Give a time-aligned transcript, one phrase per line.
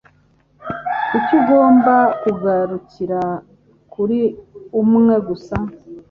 [1.09, 3.21] Kuki ugomba kugarukira
[3.93, 4.19] kuri
[4.81, 5.55] umwe gusa?